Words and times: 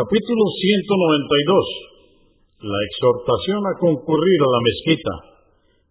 Capítulo 0.00 0.44
192. 0.48 2.64
La 2.64 2.80
exhortación 2.88 3.60
a 3.68 3.76
concurrir 3.76 4.40
a 4.40 4.48
la 4.48 4.64
mezquita 4.64 5.12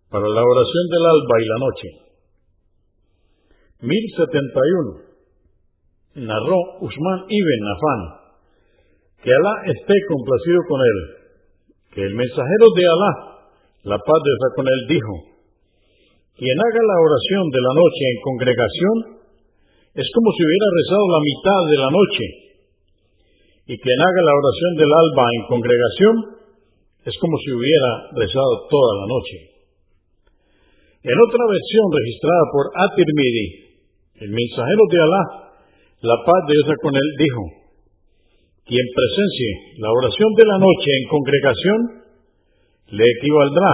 para 0.09 0.25
la 0.25 0.41
oración 0.41 0.85
del 0.89 1.05
alba 1.13 1.35
y 1.37 1.45
la 1.45 1.61
noche. 1.61 1.87
1071. 3.85 6.25
Narró 6.25 6.57
Usman 6.81 7.29
ibn 7.29 7.61
Afán, 7.69 8.33
que 9.21 9.29
Alá 9.29 9.77
esté 9.77 9.93
complacido 10.09 10.57
con 10.65 10.81
él, 10.81 10.99
que 11.93 12.01
el 12.01 12.17
mensajero 12.17 12.65
de 12.73 12.85
Alá, 12.89 13.13
la 13.93 14.01
paz 14.01 14.19
de 14.25 14.33
con 14.57 14.65
él, 14.65 14.89
dijo, 14.89 15.13
quien 16.33 16.57
haga 16.57 16.81
la 16.81 16.97
oración 16.97 17.45
de 17.45 17.61
la 17.61 17.73
noche 17.77 18.03
en 18.09 18.17
congregación 18.25 19.21
es 20.01 20.07
como 20.17 20.33
si 20.33 20.41
hubiera 20.41 20.67
rezado 20.81 21.05
la 21.13 21.21
mitad 21.21 21.61
de 21.69 21.77
la 21.77 21.93
noche, 21.93 22.48
y 23.69 23.77
quien 23.77 23.99
haga 24.01 24.21
la 24.25 24.33
oración 24.33 24.71
del 24.81 24.89
alba 24.89 25.25
en 25.29 25.43
congregación 25.45 26.15
es 27.05 27.13
como 27.21 27.37
si 27.37 27.53
hubiera 27.53 27.89
rezado 28.17 28.65
toda 28.65 28.91
la 28.97 29.05
noche. 29.05 29.37
En 31.05 31.13
otra 31.13 31.43
versión 31.45 31.85
registrada 31.93 32.43
por 32.49 32.65
At-Tirmidhi, 32.73 33.47
el 34.25 34.31
mensajero 34.33 34.83
de 34.89 34.97
Alá, 35.05 35.23
la 36.01 36.17
paz 36.17 36.41
de 36.49 36.53
Dios 36.57 36.81
con 36.81 36.97
él, 36.97 37.09
dijo, 37.21 37.41
quien 38.65 38.85
presencie 38.89 39.77
la 39.85 39.93
oración 39.93 40.31
de 40.33 40.45
la 40.49 40.57
noche 40.57 40.89
en 40.89 41.05
congregación, 41.13 41.79
le 42.89 43.05
equivaldrá 43.05 43.73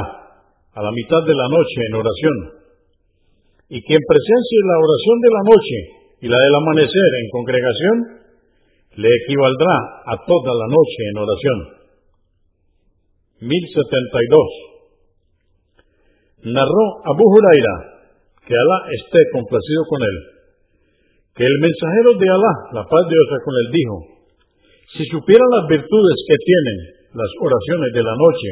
a 0.75 0.79
la 0.83 0.91
mitad 0.91 1.23
de 1.23 1.39
la 1.39 1.47
noche 1.55 1.79
en 1.87 1.93
oración. 1.95 2.37
Y 3.71 3.79
quien 3.79 4.01
presencie 4.03 4.59
la 4.59 4.75
oración 4.75 5.17
de 5.23 5.31
la 5.31 5.43
noche 5.55 5.77
y 6.19 6.27
la 6.27 6.35
del 6.35 6.55
amanecer 6.59 7.09
en 7.15 7.27
congregación, 7.31 8.24
le 8.95 9.09
equivaldrá 9.11 9.75
a 10.07 10.15
toda 10.25 10.51
la 10.55 10.67
noche 10.71 10.99
en 11.11 11.17
oración. 11.19 11.59
1072. 13.43 14.65
Narró 16.55 16.85
Abu 17.03 17.25
Huraira, 17.27 17.75
que 18.45 18.53
Alá 18.53 18.77
esté 18.95 19.19
complacido 19.33 19.83
con 19.89 19.99
él, 19.99 20.17
que 21.35 21.43
el 21.43 21.57
mensajero 21.59 22.15
de 22.15 22.27
Alá, 22.29 22.53
la 22.79 22.83
paz 22.87 23.03
de 23.09 23.15
Dios 23.17 23.27
con 23.43 23.55
él, 23.59 23.67
dijo, 23.73 23.97
si 24.95 25.03
supieran 25.11 25.49
las 25.59 25.67
virtudes 25.67 26.17
que 26.23 26.37
tienen 26.39 26.77
las 27.11 27.31
oraciones 27.41 27.91
de 27.91 28.03
la 28.03 28.15
noche 28.15 28.49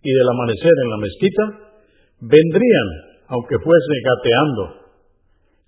y 0.00 0.10
del 0.12 0.28
amanecer 0.28 0.72
en 0.72 0.88
la 0.88 0.96
mezquita, 1.04 1.44
vendrían, 2.24 2.88
aunque 3.28 3.58
fuese 3.60 3.94
gateando. 4.00 4.64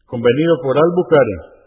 Convenido 0.07 0.55
por 0.63 0.79
Al-Bukhari, 0.79 1.58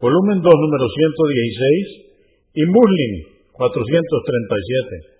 volumen 0.00 0.40
2, 0.40 0.46
número 0.46 0.86
116, 0.86 2.08
y 2.54 2.62
Muslim, 2.66 3.12
437. 3.52 5.18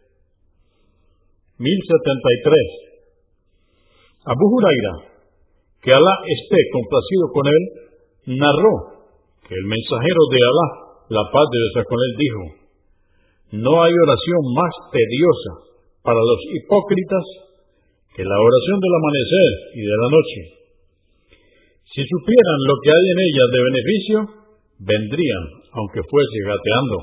1073. 1.58 2.88
Abu 4.26 4.44
Huraira, 4.46 4.94
que 5.82 5.90
Alá 5.90 6.14
esté 6.26 6.58
complacido 6.70 7.24
con 7.34 7.46
él, 7.46 7.62
narró 8.38 8.74
que 9.46 9.54
el 9.54 9.66
mensajero 9.66 10.22
de 10.30 10.38
Alá, 10.38 10.68
la 11.10 11.24
paz 11.32 11.46
de 11.50 11.58
Dios 11.58 11.86
con 11.86 11.98
él, 11.98 12.12
dijo, 12.18 12.42
no 13.64 13.82
hay 13.82 13.94
oración 13.96 14.42
más 14.54 14.72
tediosa 14.92 15.52
para 16.02 16.20
los 16.20 16.40
hipócritas 16.52 17.24
que 18.14 18.22
la 18.22 18.38
oración 18.38 18.78
del 18.78 18.94
amanecer 18.98 19.50
y 19.74 19.82
de 19.82 19.96
la 19.96 20.08
noche. 20.12 20.40
Si 21.94 22.02
supieran 22.04 22.60
lo 22.68 22.74
que 22.82 22.90
hay 22.92 23.04
en 23.08 23.20
ella 23.24 23.44
de 23.48 23.60
beneficio, 23.70 24.18
vendrían, 24.78 25.44
aunque 25.72 26.00
fuese 26.08 26.38
gateando. 26.46 26.96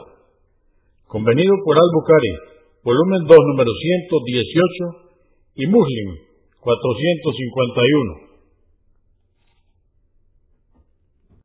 Convenido 1.08 1.54
por 1.64 1.78
Al-Bukhari, 1.78 2.34
volumen 2.84 3.24
2, 3.28 3.38
número 3.54 3.72
118, 3.72 5.06
y 5.56 5.68
Muslim, 5.68 6.10
451. 6.60 8.25